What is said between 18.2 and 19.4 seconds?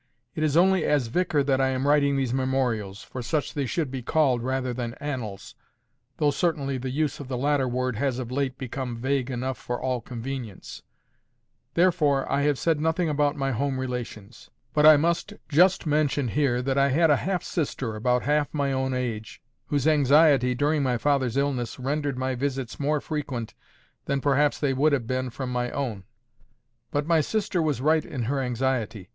half my own age,